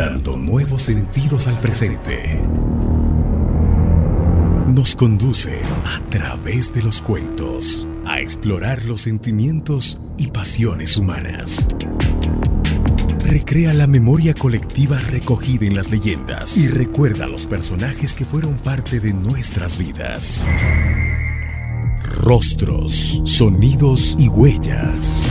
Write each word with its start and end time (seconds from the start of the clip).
dando 0.00 0.34
nuevos 0.34 0.80
sentidos 0.80 1.46
al 1.46 1.58
presente. 1.58 2.40
Nos 4.66 4.96
conduce 4.96 5.58
a 5.84 6.00
través 6.08 6.72
de 6.72 6.82
los 6.82 7.02
cuentos 7.02 7.86
a 8.06 8.18
explorar 8.18 8.86
los 8.86 9.02
sentimientos 9.02 10.00
y 10.16 10.28
pasiones 10.28 10.96
humanas. 10.96 11.68
Recrea 13.26 13.74
la 13.74 13.86
memoria 13.86 14.32
colectiva 14.32 14.98
recogida 15.00 15.66
en 15.66 15.76
las 15.76 15.90
leyendas 15.90 16.56
y 16.56 16.68
recuerda 16.68 17.26
los 17.26 17.46
personajes 17.46 18.14
que 18.14 18.24
fueron 18.24 18.54
parte 18.54 19.00
de 19.00 19.12
nuestras 19.12 19.76
vidas. 19.76 20.42
Rostros, 22.22 23.20
sonidos 23.26 24.16
y 24.18 24.28
huellas. 24.28 25.30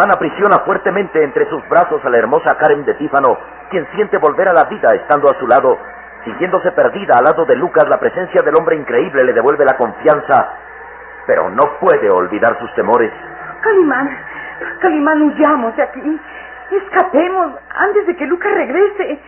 Calimán 0.00 0.16
aprisiona 0.16 0.64
fuertemente 0.64 1.22
entre 1.22 1.46
sus 1.50 1.68
brazos 1.68 2.02
a 2.02 2.08
la 2.08 2.16
hermosa 2.16 2.56
Karen 2.56 2.86
de 2.86 2.94
Tífano, 2.94 3.36
quien 3.68 3.86
siente 3.94 4.16
volver 4.16 4.48
a 4.48 4.54
la 4.54 4.64
vida 4.64 4.88
estando 4.94 5.28
a 5.28 5.38
su 5.38 5.46
lado. 5.46 5.76
Sintiéndose 6.24 6.72
perdida 6.72 7.16
al 7.18 7.24
lado 7.24 7.44
de 7.44 7.54
Lucas, 7.54 7.84
la 7.86 8.00
presencia 8.00 8.40
del 8.42 8.54
hombre 8.56 8.76
increíble 8.76 9.24
le 9.24 9.34
devuelve 9.34 9.62
la 9.66 9.76
confianza, 9.76 10.54
pero 11.26 11.50
no 11.50 11.78
puede 11.80 12.08
olvidar 12.08 12.58
sus 12.58 12.74
temores. 12.74 13.12
Calimán, 13.60 14.08
Calimán, 14.80 15.20
huyamos 15.20 15.76
de 15.76 15.82
aquí. 15.82 16.20
Escapemos 16.70 17.52
antes 17.76 18.06
de 18.06 18.16
que 18.16 18.24
Lucas 18.24 18.54
regrese. 18.54 19.20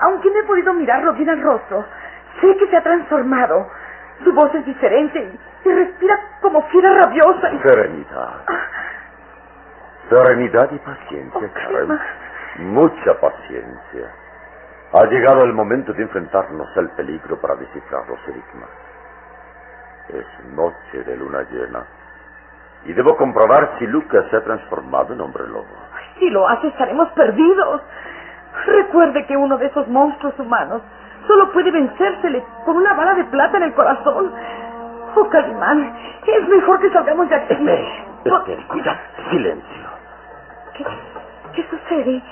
Aunque 0.00 0.30
no 0.30 0.40
he 0.40 0.44
podido 0.44 0.74
mirarlo 0.74 1.12
bien 1.12 1.30
al 1.30 1.42
rostro, 1.42 1.84
sé 2.40 2.56
que 2.56 2.66
se 2.66 2.76
ha 2.76 2.82
transformado. 2.82 3.70
Su 4.24 4.32
voz 4.32 4.52
es 4.52 4.66
diferente 4.66 5.30
y, 5.64 5.70
respira 5.70 6.18
como 6.40 6.60
fiera 6.70 6.92
rabiosa. 6.92 7.52
Y... 7.52 7.58
Serenidad. 7.60 8.42
Serenidad 10.08 10.70
y 10.70 10.78
paciencia, 10.78 11.52
Karen. 11.54 11.98
Mucha 12.58 13.20
paciencia. 13.20 14.10
Ha 14.92 15.06
llegado 15.06 15.44
el 15.44 15.54
momento 15.54 15.92
de 15.94 16.02
enfrentarnos 16.02 16.68
al 16.76 16.90
peligro 16.90 17.40
para 17.40 17.54
descifrar 17.56 18.06
los 18.08 18.18
enigmas. 18.28 18.68
Es 20.08 20.46
noche 20.54 21.02
de 21.04 21.16
luna 21.16 21.42
llena. 21.50 21.84
Y 22.84 22.92
debo 22.92 23.16
comprobar 23.16 23.76
si 23.78 23.86
Lucas 23.86 24.24
se 24.30 24.36
ha 24.36 24.44
transformado 24.44 25.14
en 25.14 25.20
hombre 25.20 25.46
lobo. 25.48 25.66
Si 26.18 26.28
lo 26.28 26.46
hace, 26.46 26.68
estaremos 26.68 27.08
perdidos. 27.12 27.80
Recuerde 28.66 29.24
que 29.26 29.36
uno 29.36 29.56
de 29.56 29.66
esos 29.66 29.88
monstruos 29.88 30.38
humanos 30.38 30.82
solo 31.26 31.50
puede 31.52 31.70
vencérsele 31.70 32.44
con 32.66 32.76
una 32.76 32.92
bala 32.92 33.14
de 33.14 33.24
plata 33.24 33.56
en 33.56 33.62
el 33.62 33.74
corazón. 33.74 34.32
Oh, 35.14 35.28
Calimán, 35.28 35.96
es 36.26 36.48
mejor 36.48 36.80
que 36.80 36.90
salgamos 36.90 37.28
de 37.28 37.36
aquí. 37.36 37.54
Espere, 37.54 38.04
espere, 38.24 38.66
cuida, 38.66 39.00
silencio. 39.30 39.81
¿Qué, 40.74 40.84
¿Qué 41.54 41.66
sucede? 41.68 42.22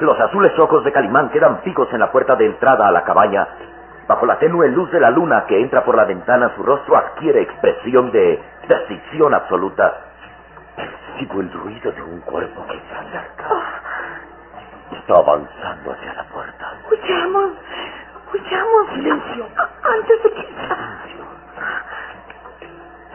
Los 0.00 0.20
azules 0.20 0.52
ojos 0.58 0.84
de 0.84 0.92
Calimán 0.92 1.30
quedan 1.30 1.60
fijos 1.62 1.88
en 1.92 2.00
la 2.00 2.10
puerta 2.10 2.36
de 2.36 2.46
entrada 2.46 2.88
a 2.88 2.92
la 2.92 3.04
cabaña. 3.04 3.46
Bajo 4.08 4.26
la 4.26 4.38
tenue 4.38 4.68
luz 4.68 4.90
de 4.90 5.00
la 5.00 5.10
luna 5.10 5.44
que 5.46 5.58
entra 5.58 5.84
por 5.84 5.96
la 5.96 6.04
ventana, 6.04 6.52
su 6.56 6.62
rostro 6.62 6.96
adquiere 6.96 7.42
expresión 7.42 8.10
de 8.10 8.42
decisión 8.68 9.32
absoluta. 9.34 9.94
Percibo 10.76 11.40
el 11.40 11.52
ruido 11.52 11.92
de 11.92 12.02
un 12.02 12.20
cuerpo 12.20 12.66
que 12.66 12.78
se 12.80 12.94
acerca. 12.94 13.44
Está 14.92 15.14
avanzando 15.14 15.92
hacia 15.92 16.12
la 16.14 16.24
puerta. 16.24 16.72
Huyamos, 16.90 17.52
huyamos. 18.32 18.88
Silencio. 18.94 19.46
Antes 19.82 20.22
de 20.22 20.30
que... 20.30 20.48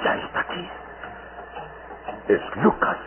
Ya 0.03 0.16
está 0.16 0.40
aquí. 0.40 0.70
Es 2.30 2.56
Lucas. 2.64 2.97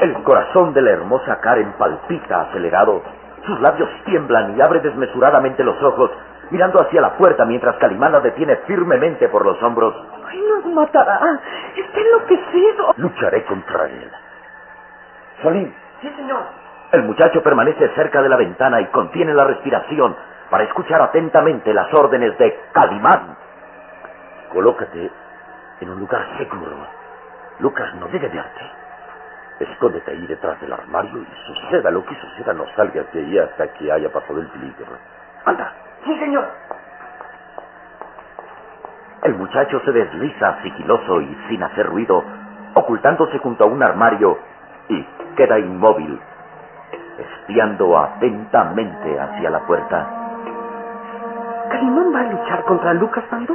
El 0.00 0.12
corazón 0.24 0.74
de 0.74 0.82
la 0.82 0.90
hermosa 0.90 1.40
Karen 1.40 1.72
palpita 1.78 2.42
acelerado. 2.42 3.02
Sus 3.46 3.60
labios 3.60 3.88
tiemblan 4.04 4.56
y 4.56 4.60
abre 4.60 4.80
desmesuradamente 4.80 5.62
los 5.62 5.80
ojos, 5.82 6.10
mirando 6.50 6.82
hacia 6.82 7.00
la 7.00 7.16
puerta 7.16 7.44
mientras 7.44 7.76
Calimán 7.76 8.12
la 8.12 8.20
detiene 8.20 8.56
firmemente 8.66 9.28
por 9.28 9.44
los 9.44 9.62
hombros. 9.62 9.94
Ay, 10.26 10.42
nos 10.48 10.66
matará. 10.66 11.20
Está 11.76 12.00
enloquecido. 12.00 12.94
Lucharé 12.96 13.44
contra 13.44 13.84
él. 13.86 14.10
Solín. 15.42 15.74
Sí, 16.00 16.10
señor. 16.16 16.42
El 16.92 17.02
muchacho 17.04 17.42
permanece 17.42 17.88
cerca 17.94 18.22
de 18.22 18.28
la 18.28 18.36
ventana 18.36 18.80
y 18.80 18.86
contiene 18.86 19.32
la 19.34 19.44
respiración 19.44 20.16
para 20.50 20.64
escuchar 20.64 21.02
atentamente 21.02 21.72
las 21.72 21.92
órdenes 21.94 22.36
de 22.38 22.60
Calimán. 22.72 23.36
Colócate 24.52 25.10
en 25.80 25.90
un 25.90 26.00
lugar 26.00 26.26
seguro. 26.38 26.86
Lucas 27.60 27.94
no 27.96 28.06
debe 28.08 28.28
verte. 28.28 28.83
Escóndete 29.60 30.10
ahí 30.10 30.26
detrás 30.26 30.60
del 30.60 30.72
armario 30.72 31.18
y 31.18 31.26
suceda 31.46 31.90
lo 31.90 32.04
que 32.04 32.14
suceda, 32.16 32.52
no 32.52 32.64
salgas 32.74 33.10
de 33.12 33.20
ahí 33.20 33.38
hasta 33.38 33.68
que 33.74 33.90
haya 33.90 34.10
pasado 34.12 34.40
el 34.40 34.48
peligro. 34.48 34.86
Anda. 35.44 35.72
Sí, 36.04 36.18
señor. 36.18 36.46
El 39.22 39.34
muchacho 39.36 39.80
se 39.84 39.92
desliza 39.92 40.60
sigiloso 40.62 41.20
y 41.20 41.34
sin 41.48 41.62
hacer 41.62 41.86
ruido, 41.86 42.22
ocultándose 42.74 43.38
junto 43.38 43.64
a 43.64 43.68
un 43.68 43.82
armario 43.82 44.38
y 44.88 45.02
queda 45.36 45.58
inmóvil, 45.58 46.20
espiando 47.18 47.96
atentamente 47.98 49.18
hacia 49.18 49.50
la 49.50 49.60
puerta. 49.60 50.06
Calimán 51.70 52.14
va 52.14 52.20
a 52.20 52.32
luchar 52.32 52.64
contra 52.64 52.92
Lucas 52.94 53.24
Van. 53.30 53.46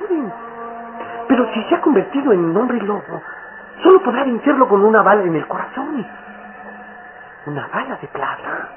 Pero 1.28 1.54
si 1.54 1.64
se 1.66 1.76
ha 1.76 1.82
convertido 1.82 2.34
en 2.34 2.46
un 2.46 2.58
hombre 2.58 2.80
lobo, 2.80 3.22
solo 3.84 4.04
podrá 4.04 4.24
vencerlo 4.24 4.68
con 4.68 4.84
una 4.84 5.02
bala 5.02 5.24
en 5.24 5.36
el 5.36 5.48
corazón. 5.48 6.06
Una 7.46 7.68
bala 7.68 7.96
de 7.98 8.08
plata. 8.08 8.70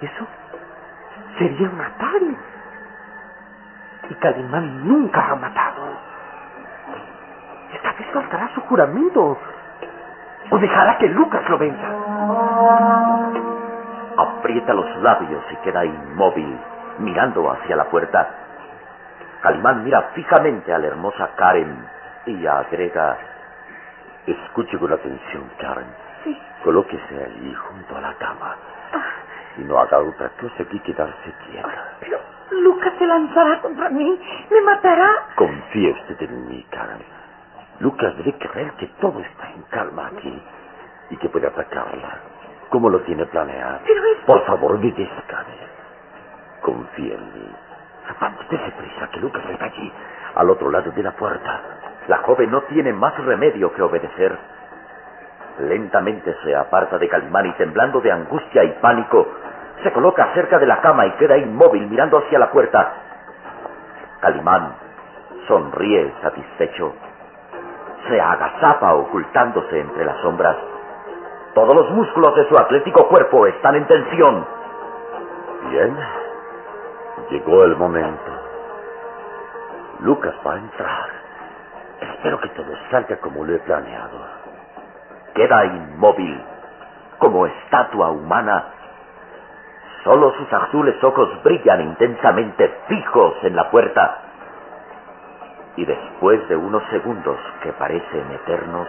Eso 0.00 0.26
sería 1.38 1.68
un. 1.68 2.38
Y 4.08 4.14
Calimán 4.14 4.88
nunca 4.88 5.30
ha 5.30 5.36
matado. 5.36 5.82
Esta 7.72 7.92
vez 7.92 8.06
faltará 8.12 8.48
su 8.54 8.60
juramento. 8.62 9.38
O 10.50 10.58
dejará 10.58 10.98
que 10.98 11.06
Lucas 11.08 11.48
lo 11.48 11.58
venza. 11.58 11.88
Aprieta 14.16 14.74
los 14.74 14.96
labios 14.96 15.44
y 15.52 15.56
queda 15.56 15.84
inmóvil, 15.84 16.58
mirando 16.98 17.50
hacia 17.50 17.76
la 17.76 17.84
puerta. 17.84 18.28
Calimán 19.42 19.84
mira 19.84 20.10
fijamente 20.14 20.74
a 20.74 20.78
la 20.78 20.88
hermosa 20.88 21.30
Karen 21.36 21.99
y 22.26 22.46
agrega... 22.46 23.18
Escuche 24.26 24.78
con 24.78 24.92
atención, 24.92 25.50
Karen. 25.58 25.86
Sí. 26.24 26.38
Colóquese 26.62 27.24
allí 27.24 27.54
junto 27.54 27.96
a 27.96 28.00
la 28.00 28.14
cama. 28.14 28.56
Y 29.56 29.62
no 29.62 29.78
haga 29.78 29.98
otra 29.98 30.28
cosa 30.40 30.64
que 30.64 30.80
quedarse 30.82 31.32
quieta. 31.46 31.96
Pero 32.00 32.18
Lucas 32.50 32.92
se 32.98 33.06
lanzará 33.06 33.60
contra 33.60 33.88
mí. 33.90 34.20
Me 34.50 34.60
matará. 34.60 35.10
Confíe 35.36 35.90
usted 35.92 36.22
en 36.22 36.48
mí, 36.48 36.64
Karen. 36.70 37.02
Lucas 37.80 38.14
debe 38.18 38.36
creer 38.38 38.72
que 38.74 38.86
todo 39.00 39.20
está 39.20 39.50
en 39.50 39.62
calma 39.70 40.08
aquí 40.08 40.42
y 41.10 41.16
que 41.16 41.28
puede 41.30 41.46
atacarla. 41.46 42.18
como 42.68 42.88
lo 42.90 43.00
tiene 43.00 43.26
planeado? 43.26 43.80
Pero 43.86 44.04
es... 44.04 44.18
Por 44.26 44.44
favor, 44.46 44.72
obedezca. 44.76 45.44
Confíe 46.60 47.14
en 47.14 47.24
mí. 47.34 47.52
Dése 48.50 48.70
prisa, 48.72 49.08
que 49.10 49.20
Lucas 49.20 49.42
está 49.50 49.64
allí, 49.64 49.92
al 50.34 50.50
otro 50.50 50.70
lado 50.70 50.90
de 50.90 51.02
la 51.02 51.12
puerta. 51.12 51.60
La 52.08 52.18
joven 52.18 52.50
no 52.50 52.62
tiene 52.62 52.92
más 52.92 53.16
remedio 53.24 53.72
que 53.72 53.82
obedecer. 53.82 54.36
Lentamente 55.60 56.34
se 56.42 56.54
aparta 56.54 56.98
de 56.98 57.08
Calimán 57.08 57.46
y 57.46 57.52
temblando 57.52 58.00
de 58.00 58.10
angustia 58.10 58.64
y 58.64 58.72
pánico, 58.80 59.26
se 59.82 59.92
coloca 59.92 60.32
cerca 60.34 60.58
de 60.58 60.66
la 60.66 60.80
cama 60.80 61.06
y 61.06 61.12
queda 61.12 61.38
inmóvil 61.38 61.86
mirando 61.88 62.18
hacia 62.18 62.38
la 62.38 62.50
puerta. 62.50 62.92
Calimán 64.20 64.74
sonríe 65.48 66.12
satisfecho. 66.22 66.94
Se 68.08 68.20
agazapa 68.20 68.94
ocultándose 68.94 69.80
entre 69.80 70.04
las 70.04 70.20
sombras. 70.20 70.56
Todos 71.54 71.74
los 71.74 71.90
músculos 71.90 72.34
de 72.36 72.48
su 72.48 72.56
atlético 72.58 73.08
cuerpo 73.08 73.46
están 73.46 73.74
en 73.76 73.86
tensión. 73.86 74.46
Bien. 75.70 75.96
Llegó 77.30 77.64
el 77.64 77.76
momento. 77.76 78.32
Lucas 80.00 80.34
va 80.46 80.54
a 80.54 80.58
entrar. 80.58 81.19
Espero 82.00 82.40
que 82.40 82.48
todo 82.50 82.72
salga 82.90 83.16
como 83.16 83.44
lo 83.44 83.54
he 83.54 83.58
planeado. 83.60 84.18
Queda 85.34 85.64
inmóvil, 85.66 86.40
como 87.18 87.46
estatua 87.46 88.10
humana. 88.10 88.64
Solo 90.04 90.32
sus 90.34 90.52
azules 90.52 90.96
ojos 91.04 91.28
brillan 91.44 91.82
intensamente 91.82 92.68
fijos 92.88 93.34
en 93.42 93.54
la 93.54 93.70
puerta. 93.70 94.18
Y 95.76 95.84
después 95.84 96.48
de 96.48 96.56
unos 96.56 96.82
segundos 96.90 97.38
que 97.62 97.72
parecen 97.74 98.30
eternos, 98.32 98.88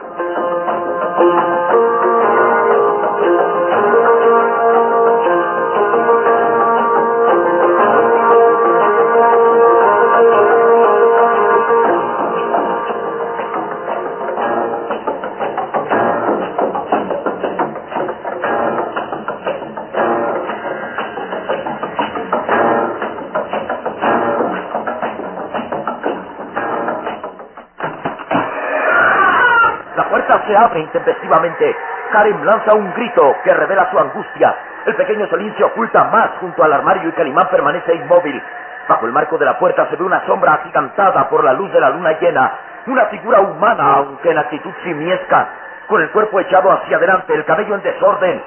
La 29.95 30.09
puerta 30.09 30.41
se 30.47 30.55
abre 30.55 30.79
intempestivamente. 30.79 31.75
Karen 32.11 32.45
lanza 32.45 32.75
un 32.75 32.93
grito 32.93 33.35
que 33.43 33.53
revela 33.55 33.89
su 33.91 33.99
angustia. 33.99 34.55
El 34.85 34.95
pequeño 34.95 35.27
Solín 35.27 35.53
se 35.57 35.63
oculta 35.63 36.05
más 36.05 36.31
junto 36.39 36.63
al 36.63 36.73
armario 36.73 37.09
y 37.09 37.11
Calimán 37.11 37.47
permanece 37.49 37.95
inmóvil. 37.95 38.41
Bajo 38.87 39.05
el 39.05 39.11
marco 39.11 39.37
de 39.37 39.45
la 39.45 39.57
puerta 39.59 39.87
se 39.89 39.95
ve 39.95 40.03
una 40.03 40.25
sombra 40.25 40.53
agigantada 40.53 41.29
por 41.29 41.43
la 41.43 41.53
luz 41.53 41.71
de 41.71 41.79
la 41.79 41.89
luna 41.89 42.17
llena. 42.19 42.51
Una 42.87 43.05
figura 43.05 43.39
humana, 43.41 43.95
aunque 43.97 44.31
en 44.31 44.37
actitud 44.37 44.71
simiesca, 44.83 45.47
con 45.87 46.01
el 46.01 46.09
cuerpo 46.11 46.39
echado 46.39 46.71
hacia 46.71 46.97
adelante, 46.97 47.33
el 47.33 47.45
cabello 47.45 47.75
en 47.75 47.83
desorden 47.83 48.41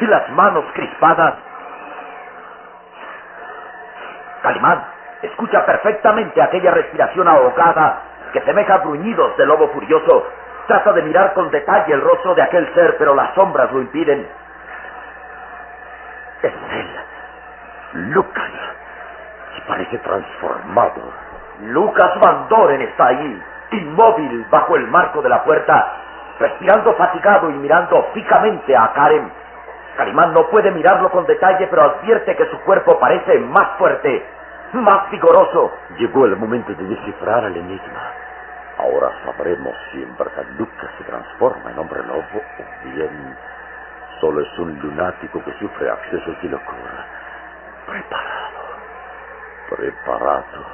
y 0.00 0.06
las 0.06 0.28
manos 0.30 0.64
crispadas. 0.74 1.34
Calimán 4.42 4.84
escucha 5.22 5.64
perfectamente 5.64 6.42
aquella 6.42 6.70
respiración 6.72 7.28
ahogada 7.28 8.00
que 8.32 8.40
semeja 8.42 8.78
gruñidos 8.78 9.36
de 9.36 9.46
lobo 9.46 9.68
furioso. 9.68 10.26
Trata 10.66 10.92
de 10.92 11.02
mirar 11.02 11.32
con 11.34 11.50
detalle 11.50 11.92
el 11.92 12.00
rostro 12.00 12.34
de 12.34 12.42
aquel 12.42 12.72
ser, 12.74 12.96
pero 12.98 13.14
las 13.14 13.34
sombras 13.34 13.70
lo 13.72 13.80
impiden. 13.80 14.26
Es 16.42 16.52
él. 16.52 18.10
Lucas. 18.12 18.50
Y 19.56 19.60
parece 19.68 19.98
transformado. 19.98 21.02
Lucas 21.62 22.10
Van 22.20 22.48
Doren 22.48 22.82
está 22.82 23.06
ahí, 23.06 23.42
inmóvil 23.70 24.44
bajo 24.50 24.76
el 24.76 24.86
marco 24.88 25.22
de 25.22 25.28
la 25.28 25.42
puerta, 25.44 25.92
respirando 26.38 26.92
fatigado 26.94 27.48
y 27.50 27.54
mirando 27.54 28.08
fijamente 28.12 28.76
a 28.76 28.92
Karen. 28.92 29.30
Calimán 29.96 30.34
no 30.34 30.48
puede 30.50 30.70
mirarlo 30.72 31.10
con 31.10 31.24
detalle, 31.26 31.66
pero 31.68 31.82
advierte 31.82 32.36
que 32.36 32.50
su 32.50 32.60
cuerpo 32.60 32.98
parece 32.98 33.38
más 33.38 33.78
fuerte, 33.78 34.26
más 34.72 35.10
vigoroso. 35.10 35.72
Llegó 35.96 36.26
el 36.26 36.36
momento 36.36 36.74
de 36.74 36.84
descifrar 36.84 37.44
el 37.44 37.56
enigma. 37.56 38.12
Ahora 38.78 39.10
sabremos 39.24 39.74
si 39.90 40.02
en 40.02 40.16
verdad 40.16 40.44
Lucas 40.58 40.90
se 40.98 41.04
transforma 41.04 41.70
en 41.70 41.78
hombre 41.78 42.02
lobo 42.06 42.42
o 42.58 42.84
bien 42.84 43.36
solo 44.20 44.40
es 44.40 44.58
un 44.58 44.78
lunático 44.80 45.42
que 45.44 45.52
sufre 45.58 45.90
accesos 45.90 46.42
de 46.42 46.48
locura. 46.48 47.06
Preparado. 47.86 48.60
Preparado. 49.70 50.64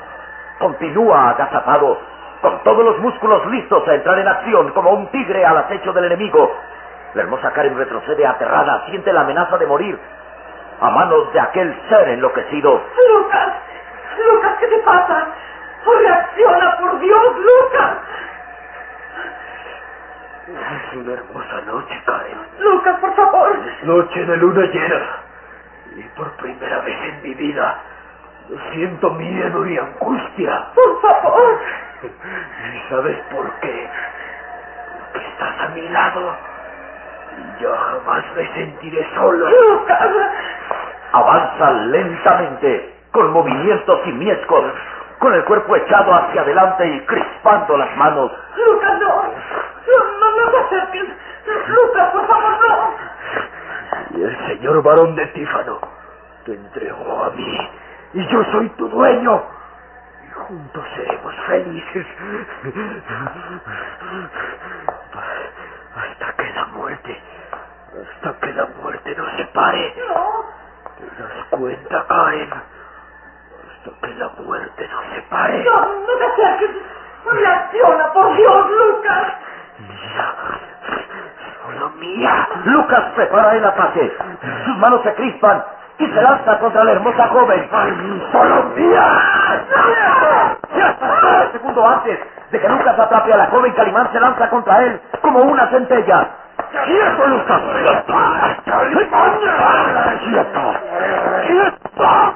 Continúa 0.58 1.30
agazapado, 1.30 1.98
con 2.40 2.62
todos 2.64 2.84
los 2.84 2.98
músculos 3.00 3.46
listos 3.46 3.86
a 3.86 3.94
entrar 3.94 4.18
en 4.18 4.28
acción 4.28 4.72
como 4.72 4.90
un 4.90 5.06
tigre 5.08 5.44
al 5.44 5.58
acecho 5.58 5.92
del 5.92 6.06
enemigo. 6.06 6.56
La 7.14 7.22
hermosa 7.22 7.52
Karen 7.52 7.76
retrocede 7.76 8.26
aterrada, 8.26 8.84
siente 8.86 9.12
la 9.12 9.20
amenaza 9.20 9.58
de 9.58 9.66
morir 9.66 9.98
a 10.80 10.90
manos 10.90 11.32
de 11.32 11.40
aquel 11.40 11.80
ser 11.88 12.08
enloquecido. 12.08 12.82
Lucas, 13.14 13.48
Lucas, 14.32 14.56
¿qué 14.58 14.66
te 14.66 14.78
pasa? 14.78 15.26
Oh, 15.84 15.98
reacciona, 15.98 16.76
por 16.78 16.98
Dios, 17.00 17.30
Lucas. 17.38 17.98
Es 20.48 20.96
una 20.96 21.12
hermosa 21.14 21.60
noche, 21.66 22.02
Karen. 22.04 22.38
Lucas, 22.58 22.98
por 23.00 23.14
favor. 23.14 23.58
Es 23.66 23.84
noche 23.84 24.24
de 24.24 24.36
luna 24.36 24.66
llena. 24.66 25.06
Y 25.96 26.02
por 26.16 26.30
primera 26.36 26.78
vez 26.80 26.96
en 27.02 27.22
mi 27.22 27.34
vida 27.34 27.78
siento 28.72 29.10
miedo 29.10 29.66
y 29.66 29.78
angustia. 29.78 30.66
Por 30.74 31.00
favor. 31.00 31.60
¿Y 32.02 32.90
sabes 32.90 33.16
por 33.30 33.50
qué? 33.60 33.88
Porque 35.12 35.26
estás 35.28 35.60
a 35.60 35.68
mi 35.68 35.88
lado. 35.88 36.36
Y 37.38 37.62
yo 37.62 37.74
jamás 37.76 38.24
me 38.36 38.54
sentiré 38.54 39.06
solo. 39.14 39.48
Lucas. 39.48 40.10
Avanza 41.12 41.72
lentamente, 41.72 42.94
con 43.12 43.30
movimientos 43.32 44.02
simiescos, 44.04 44.64
con 45.22 45.32
el 45.34 45.44
cuerpo 45.44 45.76
echado 45.76 46.10
hacia 46.12 46.42
adelante 46.42 46.84
y 46.84 47.00
crispando 47.06 47.76
las 47.76 47.96
manos. 47.96 48.32
Lucas, 48.56 48.98
no. 48.98 49.22
No, 49.22 50.18
no, 50.18 50.44
no 50.44 50.50
te 50.50 50.58
acerques. 50.58 51.08
Lucas, 51.68 52.10
por 52.12 52.26
favor, 52.26 52.58
no. 52.60 54.18
Y 54.18 54.22
el 54.24 54.46
señor 54.48 54.82
varón 54.82 55.14
de 55.14 55.26
Tífano 55.28 55.78
te 56.44 56.54
entregó 56.54 57.24
a 57.24 57.30
mí. 57.30 57.70
Y 58.14 58.26
yo 58.26 58.42
soy 58.50 58.68
tu 58.70 58.88
dueño. 58.88 59.44
Y 60.26 60.30
juntos 60.32 60.84
seremos 60.96 61.34
felices. 61.46 62.06
Hasta 65.94 66.32
que 66.32 66.52
la 66.52 66.64
muerte, 66.66 67.20
hasta 67.92 68.38
que 68.40 68.52
la 68.54 68.66
muerte 68.82 69.14
nos 69.14 69.36
separe. 69.36 69.94
No. 70.08 70.44
¿Te 70.98 71.22
das 71.22 71.46
cuenta, 71.50 72.06
Karen? 72.08 72.50
No, 75.32 75.80
no 75.80 76.18
te 76.18 76.24
acerques. 76.26 76.70
Reacciona, 77.24 78.12
por 78.12 78.36
Dios, 78.36 78.70
Lucas. 78.70 79.26
Mía, 79.78 80.34
solo 81.64 81.90
mía. 81.98 82.48
Lucas 82.64 83.02
prepara 83.16 83.56
el 83.56 83.64
ataque. 83.64 84.12
Sus 84.66 84.76
manos 84.76 85.00
se 85.02 85.14
crispan 85.14 85.64
y 85.98 86.06
se 86.06 86.22
lanza 86.22 86.58
contra 86.58 86.84
la 86.84 86.92
hermosa 86.92 87.28
joven. 87.28 87.68
¡Solo 88.32 88.64
mía! 88.76 89.06
Un 91.00 91.52
segundo 91.52 91.86
antes 91.86 92.18
de 92.50 92.60
que 92.60 92.68
Lucas 92.68 92.98
atrape 92.98 93.32
a 93.32 93.38
la 93.38 93.46
joven, 93.46 93.72
Calimán 93.72 94.12
se 94.12 94.20
lanza 94.20 94.50
contra 94.50 94.82
él 94.82 95.00
como 95.22 95.40
una 95.40 95.66
centella. 95.68 96.28
¡Quieto, 96.84 97.26
Lucas! 97.26 97.60
¡Quieto! 98.92 99.14
¡Quieto! 101.46 102.31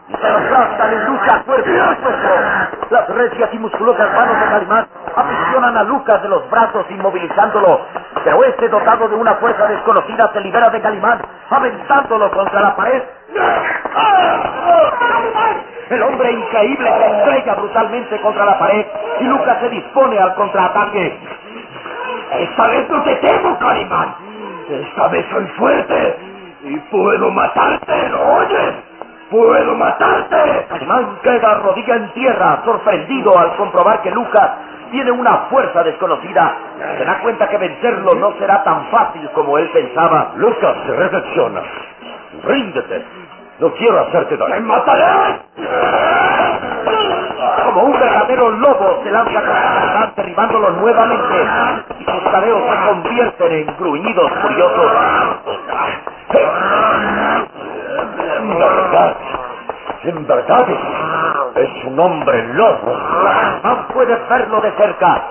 Y 0.57 0.59
se 0.59 0.65
aplastan 0.65 0.93
en 0.93 1.05
lucha 1.07 1.43
cuerpo 1.45 1.71
a 1.83 1.95
cuerpo. 1.97 2.29
Las 2.91 3.09
recias 3.09 3.51
y 3.53 3.59
musculosas 3.59 4.13
manos 4.13 4.41
de 4.41 4.47
Calimán 4.47 4.87
aprisionan 5.15 5.77
a 5.77 5.83
Lucas 5.85 6.23
de 6.23 6.29
los 6.29 6.49
brazos 6.51 6.87
inmovilizándolo. 6.91 7.81
Pero 8.25 8.39
este, 8.47 8.69
dotado 8.69 9.09
de 9.09 9.17
una 9.17 9.35
fuerza 9.35 9.67
desconocida, 9.67 10.31
se 10.33 10.41
libera 10.41 10.69
de 10.71 10.81
Calimán, 10.81 11.21
aventándolo 11.51 12.31
contra 12.31 12.61
la 12.61 12.77
pared. 12.77 13.03
El 15.91 16.03
hombre 16.03 16.33
increíble 16.33 16.91
se 16.91 17.19
estrella 17.19 17.55
brutalmente 17.55 18.21
contra 18.21 18.45
la 18.47 18.59
pared 18.59 18.87
y 19.21 19.25
Lucas 19.25 19.59
se 19.61 19.69
dispone 19.69 20.19
al 20.19 20.35
contraataque. 20.35 21.19
Esta 22.33 22.71
vez 22.71 22.91
no 22.91 23.03
te 23.03 23.17
temo, 23.17 23.59
Calimán. 23.59 24.15
Esta 24.69 25.09
vez 25.11 25.27
soy 25.31 25.47
fuerte 25.59 26.17
y 26.65 26.77
puedo 26.91 27.31
matarte, 27.31 28.09
¿lo 28.09 28.37
oyes? 28.39 28.96
¡Puedo 29.31 29.75
matarte! 29.75 30.67
Calimán 30.69 31.19
queda 31.23 31.55
rodilla 31.55 31.97
en 31.97 32.13
tierra, 32.13 32.63
sorprendido 32.65 33.37
al 33.37 33.57
comprobar 33.57 34.01
que 34.03 34.11
Lucas 34.13 34.51
tiene 34.93 35.11
una 35.11 35.49
fuerza 35.51 35.83
desconocida. 35.83 36.55
Se 36.97 37.05
da 37.05 37.19
cuenta 37.21 37.49
que 37.49 37.59
vencerlo 37.59 38.15
no 38.15 38.33
será 38.39 38.63
tan 38.63 38.87
fácil 38.87 39.29
como 39.35 39.59
él 39.59 39.69
pensaba. 39.71 40.33
Lucas, 40.37 40.77
reflexiona. 40.87 41.61
Ríndete. 42.45 43.05
No 43.59 43.73
quiero 43.73 44.01
hacerte 44.01 44.37
daño. 44.37 44.55
¡Te 44.55 44.61
mataré! 44.61 45.41
Como 47.65 47.83
un 47.83 47.93
verdadero 47.93 48.51
lobo 48.51 49.01
se 49.03 49.11
lanza 49.11 49.33
contra 49.33 50.13
derribándolo 50.15 50.71
nuevamente. 50.71 51.35
Y 51.99 52.05
sus 52.05 52.31
cadeos 52.31 52.63
se 52.71 52.87
convierten 52.87 53.53
en 53.53 53.77
gruñidos 53.77 54.31
furiosos. 54.41 54.93
En 57.97 58.59
verdad, 58.59 59.17
en 60.05 60.27
verdad, 60.27 60.67
es 61.55 61.85
un 61.85 61.99
hombre 61.99 62.55
lobo. 62.55 62.93
Calimán 63.25 63.87
puede 63.95 64.15
verlo 64.29 64.61
de 64.61 64.73
cerca 64.73 65.23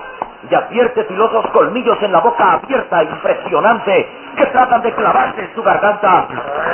y 0.50 0.54
advierte 0.54 1.04
filosos 1.04 1.46
colmillos 1.52 1.96
en 2.02 2.12
la 2.12 2.20
boca 2.20 2.54
abierta, 2.54 3.02
impresionante, 3.02 4.08
que 4.36 4.46
tratan 4.46 4.82
de 4.82 4.92
clavarse 4.94 5.40
en 5.42 5.54
su 5.54 5.62
garganta. 5.62 6.26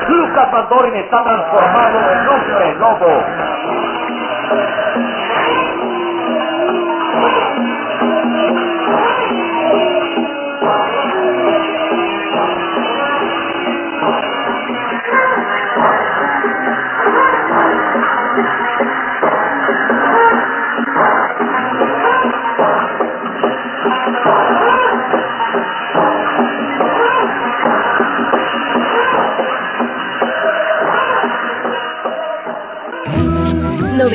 Lucas 0.08 0.50
Van 0.50 0.96
está 0.96 1.22
transformado 1.22 1.98
en 2.10 2.28
hombre 2.28 2.74
lobo. 2.76 3.24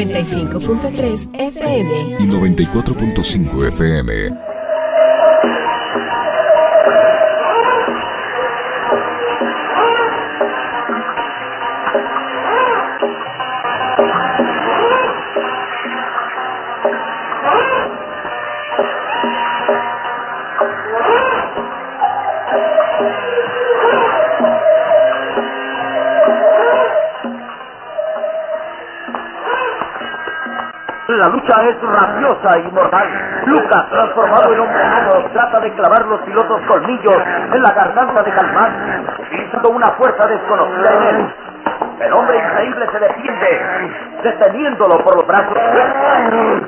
.3 0.05 1.29
FM 1.33 2.17
y 2.19 2.27
94.5 2.27 3.67
FM. 3.67 4.46
Es 31.69 31.81
rabiosa 31.81 32.59
y 32.59 32.71
mortal. 32.71 33.07
Lucas, 33.45 33.89
transformado 33.89 34.53
en 34.53 34.59
hombre 34.59 34.83
lobo, 35.05 35.29
trata 35.33 35.59
de 35.61 35.73
clavar 35.73 36.05
los 36.05 36.21
pilotos 36.21 36.61
colmillos 36.67 37.17
en 37.53 37.61
la 37.61 37.71
garganta 37.71 38.23
de 38.23 38.31
Calimán, 38.31 39.05
utilizando 39.19 39.69
una 39.69 39.87
fuerza 39.97 40.27
desconocida 40.27 40.93
en 40.93 41.15
él. 41.15 41.33
El 41.99 42.13
hombre 42.13 42.37
increíble 42.37 42.87
se 42.91 42.99
defiende, 42.99 43.91
deteniéndolo 44.23 44.97
por 45.03 45.15
los 45.15 45.27
brazos. 45.27 45.57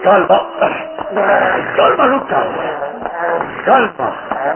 Calma. 0.03 0.37
Calma, 1.77 2.03
Lucas. 2.07 2.45
Calma. 3.65 4.13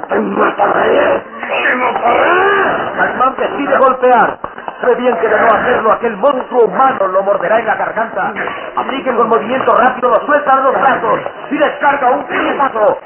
Te 0.09 0.19
mataré. 0.19 1.23
Te 1.47 1.75
mataré. 1.75 2.93
Calimán 2.97 3.35
decide 3.37 3.77
golpear. 3.77 4.39
Sabe 4.83 4.95
bien 4.95 5.15
que 5.15 5.29
de 5.29 5.39
no 5.39 5.45
hacerlo, 5.45 5.93
aquel 5.93 6.17
monstruo 6.17 6.65
humano 6.65 7.07
lo 7.07 7.23
morderá 7.23 7.57
en 7.57 7.67
la 7.67 7.75
garganta. 7.75 8.33
Así 8.75 9.01
que 9.01 9.15
con 9.15 9.29
movimiento 9.29 9.73
rápido 9.73 10.09
lo 10.09 10.25
suelta 10.25 10.51
de 10.57 10.63
los 10.63 10.73
brazos 10.73 11.19
y 11.51 11.55
descarga 11.55 12.11
un 12.11 12.23
puñetazo. 12.25 12.99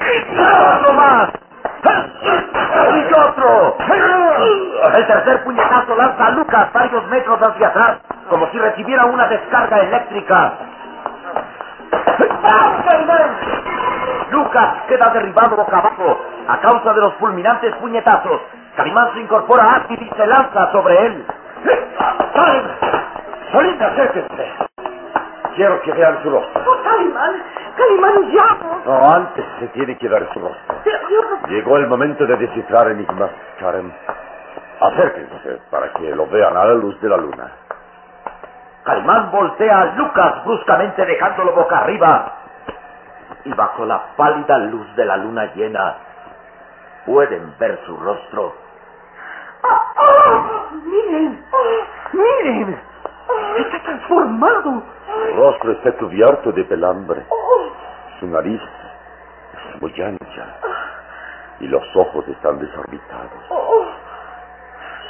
¡Otro 0.80 0.94
más! 0.94 1.28
¡Y 2.94 3.20
otro! 3.20 3.76
El 4.92 5.06
tercer 5.06 5.44
puñetazo 5.44 5.94
lanza 5.94 6.26
a 6.26 6.30
Lucas 6.30 6.72
varios 6.72 7.06
metros 7.06 7.36
hacia 7.48 7.68
atrás, 7.68 7.98
como 8.28 8.50
si 8.50 8.58
recibiera 8.58 9.04
una 9.04 9.28
descarga 9.28 9.78
eléctrica. 9.78 10.54
Lucas 14.32 14.68
queda 14.88 15.12
derribado 15.12 15.54
boca 15.54 15.78
abajo 15.78 16.24
a 16.48 16.58
causa 16.58 16.92
de 16.92 17.00
los 17.02 17.14
fulminantes 17.20 17.72
puñetazos. 17.76 18.40
Calimán 18.76 19.12
se 19.14 19.20
incorpora 19.20 19.76
ágil 19.76 20.02
y 20.02 20.16
se 20.16 20.26
lanza 20.26 20.72
sobre 20.72 21.06
él. 21.06 21.24
¡Karen! 22.34 22.64
¡Solita, 23.52 23.86
acérquense! 23.86 24.52
Quiero 25.56 25.80
que 25.82 25.92
vean 25.92 26.22
su 26.22 26.30
rostro. 26.30 26.62
Oh, 26.66 26.82
Calimán, 26.84 27.42
Calimán, 27.76 28.18
huyamos. 28.18 28.86
No, 28.86 29.00
antes 29.16 29.44
se 29.58 29.66
tiene 29.68 29.96
que 29.98 30.08
ver 30.08 30.28
su 30.32 30.40
rostro. 30.40 30.76
Pero 30.84 31.08
yo... 31.08 31.48
Llegó 31.48 31.76
el 31.78 31.88
momento 31.88 32.26
de 32.26 32.36
descifrar 32.36 32.88
enigmas, 32.90 33.30
Karen. 33.58 33.92
Acérquense 34.80 35.60
para 35.70 35.92
que 35.94 36.14
lo 36.14 36.26
vean 36.26 36.56
a 36.56 36.64
la 36.64 36.74
luz 36.74 37.00
de 37.00 37.08
la 37.08 37.16
luna. 37.16 37.50
Calimán 38.84 39.30
voltea 39.32 39.80
a 39.80 39.84
Lucas 39.96 40.44
bruscamente 40.44 41.04
dejándolo 41.04 41.52
boca 41.52 41.78
arriba. 41.78 42.32
Y 43.44 43.52
bajo 43.52 43.84
la 43.84 44.00
pálida 44.16 44.58
luz 44.58 44.94
de 44.94 45.04
la 45.04 45.16
luna 45.16 45.52
llena 45.54 45.96
pueden 47.04 47.54
ver 47.58 47.80
su 47.86 47.96
rostro. 47.96 48.54
Miren, 50.84 51.44
miren. 52.12 52.80
Está 53.58 53.82
transformado. 53.82 54.82
Su 55.06 55.36
rostro 55.36 55.72
está 55.72 55.92
cubierto 55.92 56.52
de 56.52 56.64
pelambre. 56.64 57.24
Su 58.20 58.26
nariz 58.26 58.60
es 59.54 59.82
muy 59.82 59.92
ancha. 60.02 60.46
Y 61.60 61.66
los 61.66 61.84
ojos 61.96 62.26
están 62.28 62.58
desorbitados. 62.58 63.42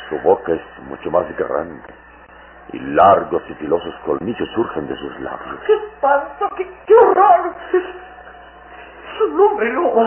Su 0.09 0.19
boca 0.21 0.53
es 0.53 0.63
mucho 0.89 1.11
más 1.11 1.27
grande. 1.37 1.83
y 2.71 2.79
largos 2.79 3.43
y 3.49 3.55
filosos 3.55 3.95
colmillos 4.05 4.47
surgen 4.55 4.87
de 4.89 4.97
sus 4.97 5.21
labios. 5.21 5.59
¡Qué 5.67 5.73
espanto! 5.73 6.51
¡Qué, 6.55 6.71
qué 6.87 6.95
horror! 7.03 7.55
Es 7.73 9.21
un 9.23 9.41
hombre 9.41 9.73
lobo. 9.73 10.07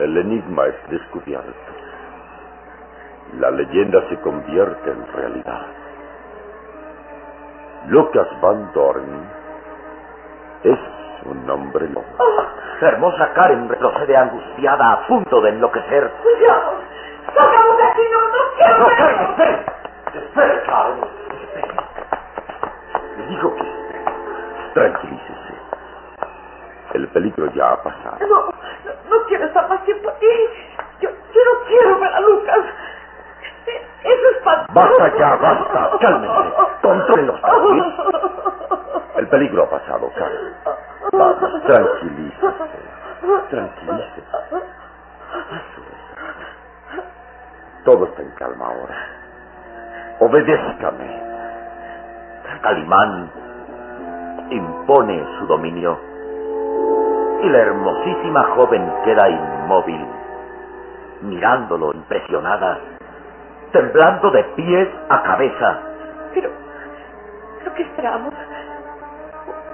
El 0.00 0.16
enigma 0.16 0.66
es 0.66 0.90
descubierto. 0.90 1.72
La 3.38 3.50
leyenda 3.50 4.00
se 4.08 4.20
convierte 4.20 4.90
en 4.90 5.06
realidad. 5.12 5.66
Lucas 7.88 8.26
Van 8.40 8.72
Dorn 8.72 9.28
es 10.64 10.78
un 11.26 11.50
hombre 11.50 11.88
lobo. 11.88 12.04
La 12.80 12.88
hermosa 12.88 13.32
Karen 13.34 13.68
retrocede 13.68 14.14
angustiada, 14.16 14.92
a 14.92 15.06
punto 15.06 15.40
de 15.40 15.50
enloquecer. 15.50 16.10
¡Huyamos! 16.24 16.74
¡Salgamos 17.34 17.76
de 17.76 17.84
aquí! 17.84 18.02
¡No, 18.12 18.20
no 18.20 18.38
quiero 18.56 18.78
No! 18.78 18.86
Karen, 18.96 19.20
espere. 19.30 19.64
Espere, 20.14 20.62
Karen. 20.64 21.04
Espere. 21.40 21.74
Le 23.16 23.26
digo 23.26 23.54
que 23.54 23.64
tranquilícese. 24.74 25.54
El 26.94 27.08
peligro 27.08 27.50
ya 27.52 27.72
ha 27.72 27.82
pasado. 27.82 28.16
No, 28.20 28.26
no, 28.26 28.92
no 29.10 29.24
quiero 29.26 29.44
estar 29.46 29.68
más 29.68 29.84
tiempo 29.84 30.08
aquí. 30.10 30.26
Yo, 31.00 31.10
yo 31.10 31.44
no 31.44 31.66
quiero 31.66 32.00
ver 32.00 32.12
a 32.14 32.20
Lucas. 32.20 32.58
Eso 33.66 34.28
es 34.30 34.36
espantoso. 34.36 34.72
Basta 34.74 35.18
ya, 35.18 35.36
basta. 35.36 35.90
Cálmese. 36.00 36.52
Contrólelos. 36.82 37.40
El 39.16 39.28
peligro 39.28 39.64
ha 39.64 39.70
pasado, 39.70 40.10
Karen. 40.16 40.54
Vamos, 41.12 41.36
tranquilícese. 41.66 42.80
Tranquilícese. 43.50 44.20
Eso 45.50 45.80
es. 45.90 47.84
Todo 47.84 48.04
está 48.06 48.22
en 48.22 48.30
calma 48.36 48.66
ahora. 48.66 48.96
Obedézcame. 50.20 51.22
Calimán 52.62 53.30
impone 54.50 55.26
su 55.38 55.46
dominio 55.46 55.98
y 57.44 57.48
la 57.50 57.58
hermosísima 57.58 58.40
joven 58.56 58.90
queda 59.04 59.28
inmóvil, 59.28 60.06
mirándolo 61.22 61.92
impresionada, 61.92 62.78
temblando 63.70 64.30
de 64.30 64.44
pies 64.56 64.88
a 65.10 65.22
cabeza. 65.22 65.80
Pero, 66.32 66.50
¿pero 67.58 67.74
qué 67.74 67.82
esperamos? 67.82 68.32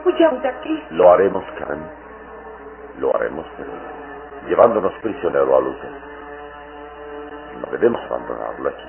Huyamos 0.04 0.42
de 0.42 0.48
aquí. 0.48 0.84
Lo 0.90 1.12
haremos, 1.12 1.44
Karen. 1.58 1.82
Lo 2.98 3.14
haremos, 3.14 3.46
pero 3.56 3.70
llevándonos 4.48 4.92
prisionero 4.94 5.56
a 5.56 5.60
Lucas. 5.60 5.90
No 7.60 7.70
debemos 7.70 8.00
abandonarlo 8.10 8.68
aquí. 8.68 8.88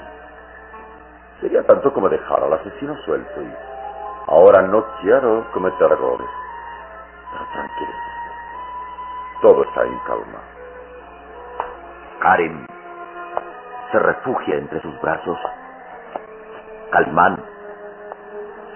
Sería 1.42 1.64
tanto 1.68 1.94
como 1.94 2.10
dejar 2.10 2.44
al 2.44 2.54
asesino 2.54 2.96
suelto 3.06 3.42
y 3.42 3.54
ahora 4.28 4.64
no 4.64 4.84
quiero 5.02 5.46
cometer 5.52 5.92
errores. 5.92 6.28
Pero 7.32 7.46
tranquilízate. 7.54 8.11
Todo 9.42 9.64
está 9.64 9.84
en 9.84 9.98
calma. 10.06 10.40
Karen 12.20 12.68
se 13.92 14.00
refugia 14.00 14.56
entre 14.56 14.80
sus 14.82 15.02
brazos. 15.02 15.38
Calimán 16.92 17.44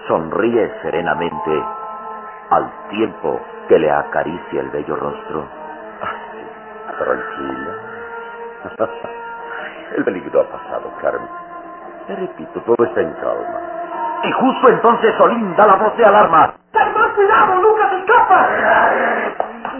sonríe 0.08 0.72
serenamente 0.82 1.64
al 2.50 2.70
tiempo 2.90 3.40
que 3.68 3.78
le 3.78 3.90
acaricia 3.90 4.60
el 4.60 4.70
bello 4.70 4.96
rostro. 4.96 5.44
Tranquila. 6.98 7.74
El 9.96 10.04
peligro 10.04 10.40
ha 10.40 10.50
pasado, 10.50 10.90
Carmen. 11.00 11.28
Te 12.08 12.16
repito, 12.16 12.60
todo 12.62 12.84
está 12.86 13.00
en 13.00 13.12
calma. 13.12 13.60
Y 14.24 14.32
justo 14.32 14.70
entonces 14.72 15.14
Solín 15.18 15.54
da 15.56 15.66
la 15.68 15.76
voz 15.76 15.96
de 15.96 16.04
alarma. 16.08 16.54
¡Más 16.72 17.12
cuidado! 17.14 17.62
¡Lucas 17.62 17.92
escapa! 17.92 18.48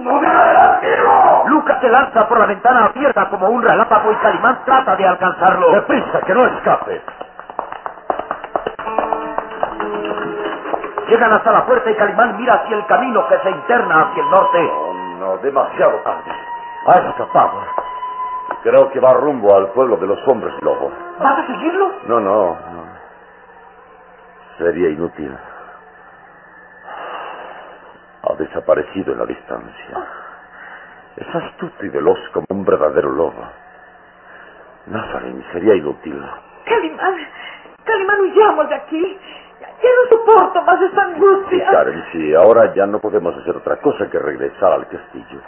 ¡No! 0.07 1.45
Lucas 1.47 1.79
se 1.81 1.89
lanza 1.89 2.21
por 2.29 2.39
la 2.39 2.47
ventana 2.47 2.85
abierta 2.89 3.29
como 3.29 3.49
un 3.49 3.63
relámpago 3.63 4.13
y 4.13 4.17
Calimán 4.17 4.61
trata 4.65 4.95
de 4.95 5.07
alcanzarlo. 5.07 5.71
¡Deprisa, 5.73 6.21
que 6.21 6.35
no 6.35 6.41
escape! 6.47 7.03
Llegan 11.09 11.33
hasta 11.33 11.53
la 11.53 11.67
puerta 11.67 11.91
y 11.91 11.95
Calimán 11.97 12.37
mira 12.37 12.55
hacia 12.55 12.77
el 12.77 12.87
camino 12.87 13.27
que 13.29 13.39
se 13.39 13.51
interna 13.51 14.03
hacia 14.03 14.23
el 14.23 14.31
norte. 14.31 14.71
Oh, 14.73 14.93
no, 15.19 15.37
demasiado 15.39 15.99
tarde. 15.99 16.33
Ha 16.87 17.09
escapado. 17.09 17.61
Creo 18.63 18.91
que 18.91 19.01
va 19.01 19.13
rumbo 19.13 19.55
al 19.57 19.69
pueblo 19.69 19.97
de 19.97 20.07
los 20.07 20.19
hombres 20.29 20.55
lobos. 20.63 20.93
¿Vas 21.19 21.39
a 21.39 21.47
seguirlo? 21.47 21.91
No, 22.07 22.21
no, 22.21 22.57
no. 22.73 22.85
Sería 24.59 24.91
inútil. 24.91 25.37
Ha 28.29 28.35
desaparecido 28.35 29.13
en 29.13 29.19
la 29.19 29.27
distancia. 29.27 30.07
Es 31.17 31.35
astuto 31.35 31.85
y 31.85 31.89
veloz 31.89 32.19
como 32.33 32.47
un 32.51 32.65
verdadero 32.65 33.11
lobo. 33.11 33.45
Nazarene, 34.87 35.45
sería 35.53 35.75
inútil. 35.75 36.21
Calimán, 36.65 37.15
Calimán, 37.85 38.21
huyamos 38.21 38.69
de 38.69 38.75
aquí. 38.75 39.19
Ya, 39.61 39.69
no 39.69 40.17
soporto 40.19 40.63
más 40.63 40.83
esta 40.83 41.07
Sí, 41.07 41.13
angustia. 41.15 41.71
Karen, 41.71 42.05
sí, 42.13 42.35
ahora 42.35 42.75
ya 42.75 42.87
no 42.87 42.99
podemos 43.01 43.35
hacer 43.37 43.57
otra 43.57 43.77
cosa 43.81 44.09
que 44.11 44.19
regresar 44.19 44.73
al 44.73 44.87
castillo. 44.89 45.41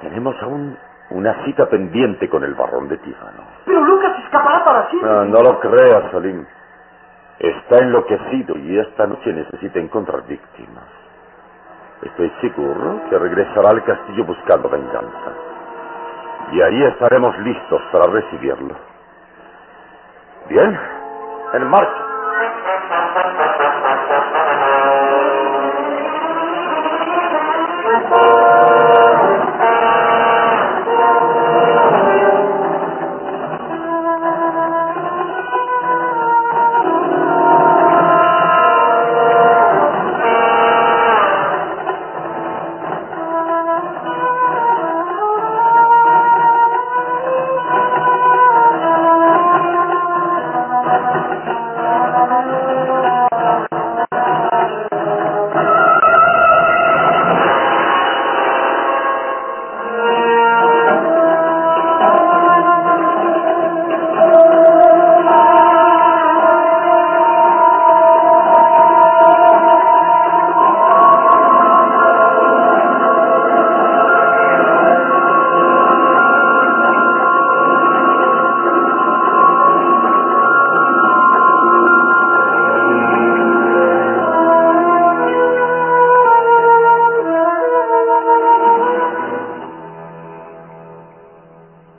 Tenemos 0.00 0.34
aún 0.42 0.76
una 1.10 1.44
cita 1.44 1.68
pendiente 1.68 2.28
con 2.28 2.42
el 2.44 2.54
barrón 2.54 2.88
de 2.88 2.98
Tífano. 2.98 3.44
Pero 3.66 3.80
Lucas 3.82 4.12
escapará 4.24 4.64
para 4.64 4.90
siempre. 4.90 5.10
No, 5.10 5.24
no 5.26 5.42
lo 5.42 5.60
creas, 5.60 6.10
Salim. 6.10 6.44
Está 7.38 7.78
enloquecido 7.78 8.56
y 8.58 8.78
esta 8.78 9.06
noche 9.06 9.32
necesita 9.32 9.78
encontrar 9.80 10.26
víctimas. 10.26 10.84
Estoy 12.02 12.30
seguro 12.40 13.00
que 13.10 13.18
regresará 13.18 13.70
al 13.70 13.84
castillo 13.84 14.24
buscando 14.24 14.68
venganza. 14.68 15.32
Y 16.52 16.60
ahí 16.62 16.84
estaremos 16.84 17.38
listos 17.40 17.82
para 17.92 18.12
recibirlo. 18.12 18.76
Bien, 20.48 20.80
en 21.54 21.68
marcha. 21.68 22.03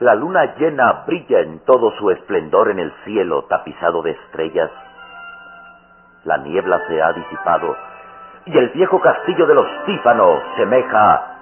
La 0.06 0.14
luna 0.14 0.54
llena 0.58 1.04
brilla 1.08 1.40
en 1.40 1.62
todo 1.66 1.90
su 1.98 2.12
esplendor 2.12 2.70
en 2.70 2.78
el 2.78 2.94
cielo 3.06 3.46
tapizado 3.46 4.04
de 4.04 4.12
estrellas. 4.12 4.70
La 6.26 6.38
niebla 6.38 6.80
se 6.88 7.02
ha 7.02 7.12
disipado 7.12 7.76
y 8.46 8.56
el 8.56 8.70
viejo 8.70 9.02
castillo 9.02 9.48
de 9.48 9.56
los 9.56 9.66
Tífanos 9.88 10.44
semeja 10.58 11.38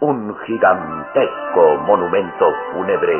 un 0.00 0.36
gigantesco 0.40 1.76
monumento 1.86 2.52
fúnebre. 2.74 3.18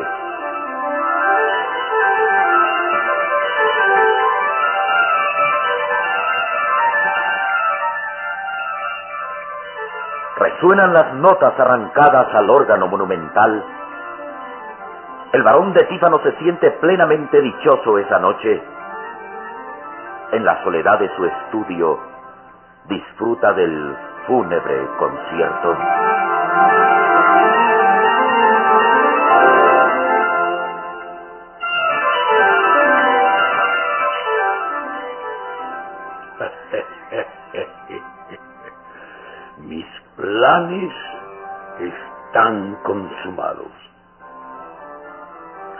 Resuenan 10.37 10.93
las 10.93 11.13
notas 11.15 11.59
arrancadas 11.59 12.31
al 12.35 12.47
órgano 12.51 12.87
monumental 12.87 13.82
El 15.33 15.41
varón 15.41 15.73
de 15.73 15.83
Tífano 15.85 16.17
se 16.21 16.31
siente 16.37 16.69
plenamente 16.73 17.41
dichoso 17.41 17.97
esa 17.97 18.19
noche. 18.19 18.61
En 20.31 20.45
la 20.45 20.63
soledad 20.63 20.99
de 20.99 21.09
su 21.15 21.25
estudio, 21.25 21.99
disfruta 22.87 23.51
del 23.53 23.97
fúnebre 24.27 24.87
concierto. 24.99 25.75
Mis 39.65 39.87
planes 40.15 40.93
están 41.79 42.75
consumados. 42.83 43.82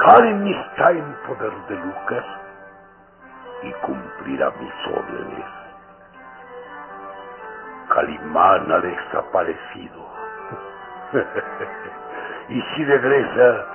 Karen 0.06 0.46
está 0.48 0.92
en 0.92 1.16
poder 1.26 1.54
de 1.70 1.76
Lucas 1.76 2.26
y 3.62 3.72
cumplirá 3.86 4.52
mis 4.60 4.74
órdenes. 4.88 5.46
Calimán 7.88 8.70
ha 8.70 8.80
desaparecido. 8.80 10.06
y 12.50 12.62
si 12.62 12.84
regresa, 12.84 13.66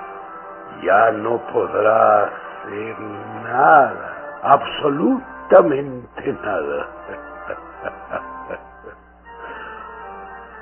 ya 0.83 1.11
no 1.13 1.37
podrá 1.47 2.25
hacer 2.25 2.99
nada, 2.99 4.39
absolutamente 4.43 6.33
nada. 6.43 6.87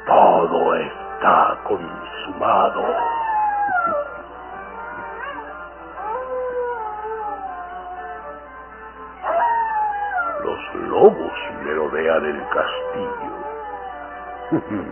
Todo 0.06 0.76
está 0.76 1.58
consumado. 1.66 3.17
Los 10.58 10.76
lobos 10.90 11.34
merodean 11.64 12.26
el 12.26 12.42
castillo. 12.50 13.32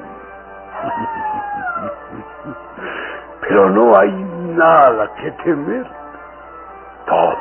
Pero 3.41 3.69
no 3.69 3.97
hay 3.97 4.11
nada 4.11 5.11
que 5.15 5.31
temer. 5.31 5.87
Todo, 7.07 7.37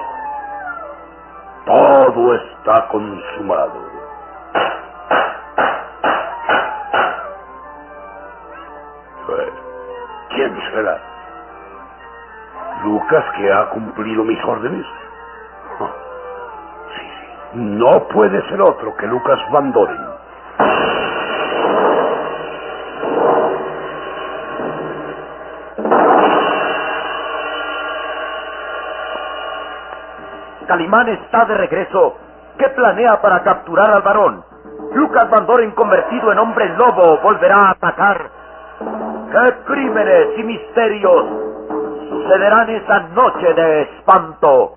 todo 1.66 2.34
está 2.34 2.88
consumado. 2.88 3.94
¿Quién 10.30 10.60
será? 10.72 10.98
¿Lucas 12.84 13.24
que 13.36 13.52
ha 13.52 13.70
cumplido 13.70 14.24
mis 14.24 14.42
órdenes? 14.44 14.86
No 17.54 18.08
puede 18.08 18.42
ser 18.48 18.60
otro 18.60 18.96
que 18.96 19.06
Lucas 19.06 19.38
Van 19.52 19.72
Doren. 19.72 20.00
Calimán 30.66 31.08
está 31.10 31.44
de 31.44 31.54
regreso. 31.54 32.16
¿Qué 32.58 32.68
planea 32.70 33.20
para 33.22 33.44
capturar 33.44 33.86
al 33.94 34.02
varón? 34.02 34.44
Lucas 34.92 35.30
Van 35.30 35.46
Doren, 35.46 35.70
convertido 35.72 36.32
en 36.32 36.38
hombre 36.40 36.68
lobo, 36.70 37.20
volverá 37.22 37.58
a 37.58 37.70
atacar. 37.70 38.30
¿Qué 39.30 39.54
crímenes 39.64 40.38
y 40.38 40.42
misterios 40.42 41.24
sucederán 42.08 42.68
esa 42.70 42.98
noche 43.10 43.54
de 43.54 43.82
espanto? 43.82 44.76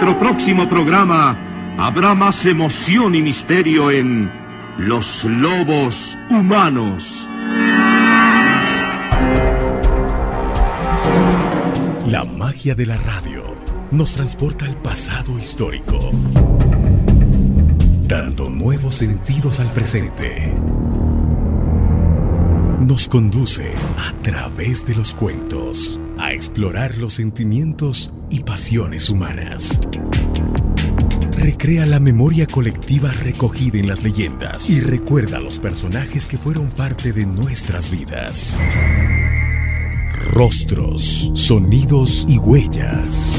Nuestro 0.00 0.16
próximo 0.20 0.68
programa 0.68 1.36
habrá 1.76 2.14
más 2.14 2.46
emoción 2.46 3.16
y 3.16 3.22
misterio 3.22 3.90
en 3.90 4.30
Los 4.78 5.24
Lobos 5.24 6.16
Humanos. 6.30 7.28
La 12.06 12.22
magia 12.24 12.76
de 12.76 12.86
la 12.86 12.96
radio 12.98 13.42
nos 13.90 14.12
transporta 14.12 14.66
al 14.66 14.76
pasado 14.76 15.36
histórico, 15.36 16.12
dando 18.06 18.48
nuevos 18.50 18.94
sentidos 18.94 19.58
al 19.58 19.72
presente. 19.72 20.54
Nos 22.88 23.06
conduce 23.06 23.70
a 23.98 24.14
través 24.22 24.86
de 24.86 24.94
los 24.94 25.12
cuentos 25.12 26.00
a 26.16 26.32
explorar 26.32 26.96
los 26.96 27.12
sentimientos 27.12 28.10
y 28.30 28.44
pasiones 28.44 29.10
humanas. 29.10 29.82
Recrea 31.32 31.84
la 31.84 32.00
memoria 32.00 32.46
colectiva 32.46 33.12
recogida 33.12 33.76
en 33.76 33.88
las 33.88 34.02
leyendas 34.02 34.70
y 34.70 34.80
recuerda 34.80 35.36
a 35.36 35.40
los 35.40 35.60
personajes 35.60 36.26
que 36.26 36.38
fueron 36.38 36.70
parte 36.70 37.12
de 37.12 37.26
nuestras 37.26 37.90
vidas. 37.90 38.56
Rostros, 40.32 41.30
sonidos 41.34 42.24
y 42.26 42.38
huellas. 42.38 43.38